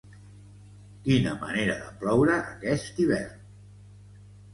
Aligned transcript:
Quina 1.07 1.33
manera 1.43 1.75
de 1.81 1.91
ploure, 1.99 2.37
aquest 2.55 3.03
hivern! 3.05 3.45